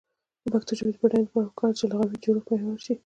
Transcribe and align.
د 0.43 0.45
پښتو 0.53 0.71
ژبې 0.77 0.91
د 0.93 0.97
بډاینې 1.01 1.25
لپاره 1.27 1.49
پکار 1.51 1.69
ده 1.71 1.77
چې 1.79 1.85
لغوي 1.89 2.17
جوړښت 2.23 2.45
پیاوړی 2.47 2.81
شي. 2.85 2.93